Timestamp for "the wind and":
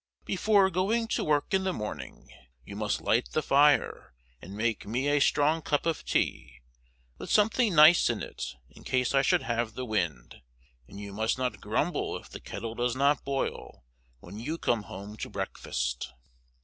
9.75-10.99